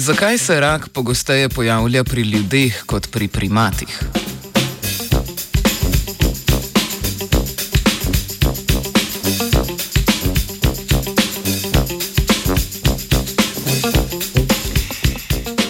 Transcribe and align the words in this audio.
Zakaj 0.00 0.38
se 0.38 0.60
rak 0.60 0.88
pogosteje 0.88 1.48
pojavlja 1.48 2.04
pri 2.04 2.22
ljudeh 2.22 2.82
kot 2.86 3.10
pri 3.10 3.28
primatih? 3.28 4.00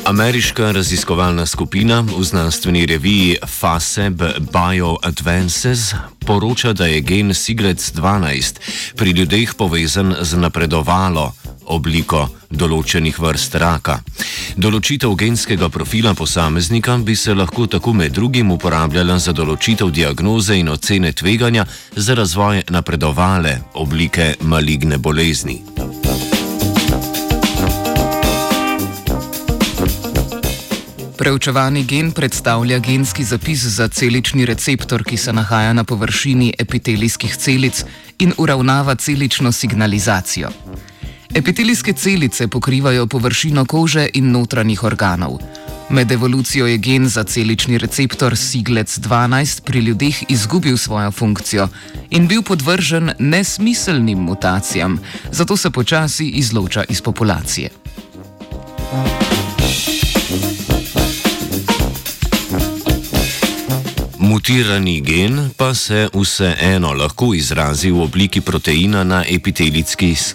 Ameriška 0.05 0.73
raziskovalna 0.73 1.47
skupina 1.47 2.01
v 2.01 2.23
znanstveni 2.23 2.87
reviji 2.87 3.37
FASEB 3.47 4.23
Bioadvances 4.39 5.95
poroča, 6.27 6.73
da 6.73 6.87
je 6.87 7.01
gen 7.01 7.34
Siglec-12 7.34 8.55
pri 8.97 9.11
ljudeh 9.11 9.55
povezan 9.55 10.15
z 10.20 10.37
napredovalo 10.37 11.33
obliko 11.70 12.27
določenih 12.51 13.19
vrst 13.19 13.55
raka. 13.62 14.01
Določitev 14.56 15.15
genskega 15.16 15.69
profila 15.69 16.15
posameznika 16.19 16.98
bi 16.98 17.16
se 17.16 17.34
lahko 17.34 17.66
tako 17.66 17.95
med 17.95 18.12
drugim 18.12 18.51
uporabljala 18.51 19.19
za 19.19 19.33
določitev 19.33 19.92
diagnoze 19.95 20.59
in 20.59 20.69
ocene 20.69 21.12
tveganja 21.12 21.66
za 21.97 22.19
razvoj 22.19 22.64
napredovale 22.70 23.61
oblike 23.75 24.34
maligne 24.42 24.98
bolezni. 24.98 25.61
Preučevani 31.20 31.83
gen 31.84 32.12
predstavlja 32.16 32.78
genski 32.78 33.25
zapis 33.25 33.64
za 33.64 33.89
celični 33.89 34.47
receptor, 34.47 35.05
ki 35.05 35.17
se 35.17 35.33
nahaja 35.33 35.73
na 35.73 35.84
površini 35.84 36.55
epitelijskih 36.58 37.36
celic 37.36 37.84
in 38.19 38.33
uravnava 38.39 38.95
celično 38.95 39.52
signalizacijo. 39.52 40.48
Epitelijske 41.34 41.92
celice 41.92 42.48
pokrivajo 42.48 43.06
površino 43.06 43.64
kože 43.64 44.09
in 44.14 44.31
notranjih 44.31 44.84
organov. 44.84 45.39
Med 45.91 46.12
evolucijo 46.12 46.67
je 46.67 46.78
gen 46.78 47.09
za 47.09 47.25
celični 47.25 47.78
receptor 47.78 48.33
Siglec-12 48.33 49.61
pri 49.64 49.78
ljudeh 49.78 50.23
izgubil 50.28 50.77
svojo 50.77 51.11
funkcijo 51.11 51.69
in 52.11 52.28
bil 52.28 52.42
podvržen 52.42 53.11
nesmiselnim 53.19 54.19
mutacijam, 54.19 54.98
zato 55.33 55.56
se 55.56 55.70
počasi 55.70 56.28
izloča 56.28 56.84
iz 56.89 57.01
populacije. 57.01 57.70
Mutirani 64.19 65.01
gen 65.01 65.51
pa 65.56 65.75
se 65.75 66.08
vseeno 66.14 66.92
lahko 66.92 67.34
izrazi 67.34 67.91
v 67.91 68.03
obliki 68.03 68.41
proteina 68.41 69.05
na 69.05 69.25
epitelijskih 69.28 70.34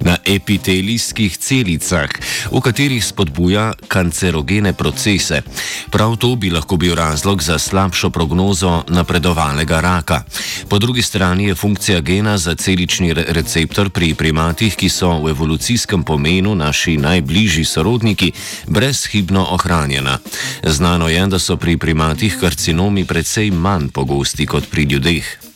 na 0.00 0.16
epitelijskih 0.24 1.36
celicah, 1.38 2.10
v 2.52 2.60
katerih 2.60 3.04
spodbuja 3.04 3.72
kancerogene 3.88 4.72
procese. 4.72 5.42
Prav 5.90 6.16
to 6.16 6.36
bi 6.36 6.50
lahko 6.50 6.76
bil 6.76 6.94
razlog 6.94 7.42
za 7.42 7.58
slabšo 7.58 8.10
prognozo 8.10 8.84
napredovalnega 8.88 9.80
raka. 9.80 10.22
Po 10.68 10.78
drugi 10.78 11.02
strani 11.02 11.44
je 11.44 11.54
funkcija 11.54 12.00
gena 12.00 12.38
za 12.38 12.54
celični 12.54 13.12
re 13.12 13.24
receptor 13.28 13.90
pri 13.90 14.14
primatih, 14.14 14.76
ki 14.76 14.88
so 14.88 15.18
v 15.18 15.30
evolucijskem 15.30 16.02
pomenu 16.02 16.54
naši 16.54 16.96
najbližji 16.96 17.64
sorodniki, 17.64 18.32
brezhibno 18.66 19.46
ohranjena. 19.50 20.18
Znano 20.62 21.08
je, 21.08 21.26
da 21.26 21.38
so 21.38 21.56
pri 21.56 21.76
primatih 21.76 22.36
karcinomi 22.40 23.04
precej 23.04 23.50
manj 23.50 23.88
pogosti 23.88 24.46
kot 24.46 24.70
pri 24.70 24.82
ljudeh. 24.82 25.47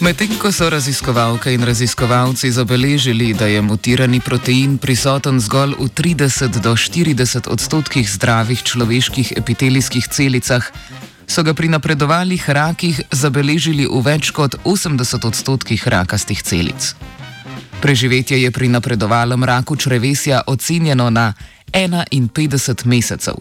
Medtem 0.00 0.32
ko 0.40 0.48
so 0.48 0.64
raziskovalke 0.72 1.52
in 1.52 1.60
raziskovalci 1.60 2.48
zabeležili, 2.50 3.34
da 3.34 3.44
je 3.46 3.60
mutirani 3.62 4.20
protein 4.20 4.78
prisoten 4.78 5.40
zgolj 5.40 5.74
v 5.76 5.88
30 5.92 6.56
do 6.64 6.72
40 6.72 7.48
odstotkih 7.52 8.08
zdravih 8.08 8.62
človeških 8.62 9.32
epitelijskih 9.36 10.08
celicah, 10.08 10.64
so 11.28 11.44
ga 11.44 11.52
pri 11.52 11.68
napredovalih 11.68 12.40
rakih 12.48 13.02
zabeležili 13.12 13.84
v 13.84 14.00
več 14.00 14.32
kot 14.32 14.56
80 14.64 15.28
odstotkih 15.28 15.84
rakastih 15.84 16.40
celic. 16.42 16.96
Preživetje 17.84 18.40
je 18.40 18.50
pri 18.50 18.72
napredovalem 18.72 19.44
raku 19.44 19.76
črevesja 19.76 20.40
ocenjeno 20.46 21.10
na 21.10 21.34
51 21.76 22.88
mesecev, 22.88 23.36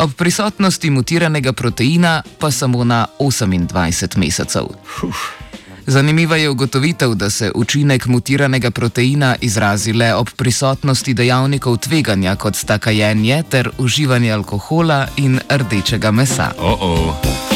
ob 0.00 0.16
prisotnosti 0.16 0.90
mutiranega 0.90 1.52
proteina 1.52 2.22
pa 2.40 2.48
samo 2.50 2.80
na 2.80 3.06
28 3.20 4.16
mesecev. 4.16 4.72
Uf. 5.04 5.41
Zanimiva 5.86 6.36
je 6.36 6.50
ugotovitev, 6.50 7.14
da 7.14 7.30
se 7.30 7.50
učinek 7.54 8.06
mutiranega 8.06 8.70
proteina 8.70 9.36
izrazi 9.40 9.92
le 9.92 10.14
ob 10.14 10.30
prisotnosti 10.36 11.14
dejavnikov 11.14 11.76
tveganja, 11.76 12.36
kot 12.36 12.56
sta 12.56 12.78
kajenje 12.78 13.42
ter 13.50 13.70
uživanje 13.78 14.32
alkohola 14.32 15.06
in 15.16 15.40
rdečega 15.50 16.10
mesa. 16.10 16.52
Oh 16.58 16.80
-oh. 16.80 17.51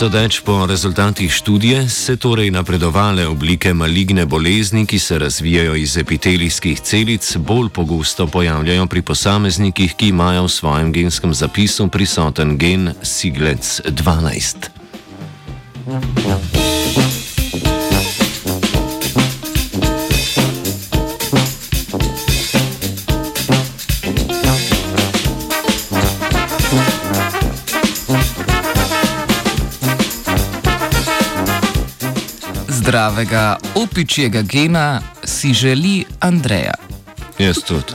Sodeč 0.00 0.40
po 0.40 0.66
rezultatih 0.66 1.32
študije, 1.32 1.88
se 1.88 2.16
torej 2.16 2.50
napredovale 2.50 3.26
oblike 3.28 3.74
maligne 3.74 4.26
bolezni, 4.26 4.86
ki 4.86 4.98
se 4.98 5.18
razvijajo 5.18 5.74
iz 5.74 5.96
epitelijskih 5.96 6.80
celic, 6.80 7.36
bolj 7.36 7.68
pogosto 7.68 8.26
pojavljajo 8.26 8.86
pri 8.86 9.02
posameznikih, 9.02 9.94
ki 9.94 10.08
imajo 10.08 10.44
v 10.44 10.48
svojem 10.48 10.92
genskem 10.92 11.34
zapisu 11.34 11.88
prisoten 11.88 12.56
gen 12.56 12.94
Siglec 13.02 13.80
12. 13.84 14.70
zdravega 32.90 33.56
opičjega 33.74 34.42
gena 34.42 35.00
si 35.24 35.52
želi 35.54 36.04
Andreja. 36.20 36.74
Jaz 37.38 37.56
tudi. 37.62 37.94